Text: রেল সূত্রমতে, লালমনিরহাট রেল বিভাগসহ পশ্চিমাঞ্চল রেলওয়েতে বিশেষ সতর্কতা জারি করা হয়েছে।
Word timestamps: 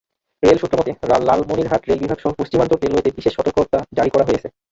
রেল 0.43 0.57
সূত্রমতে, 0.61 0.91
লালমনিরহাট 1.27 1.81
রেল 1.83 1.99
বিভাগসহ 2.03 2.29
পশ্চিমাঞ্চল 2.39 2.77
রেলওয়েতে 2.79 3.09
বিশেষ 3.17 3.33
সতর্কতা 3.35 3.77
জারি 3.97 4.09
করা 4.13 4.27
হয়েছে। 4.27 4.47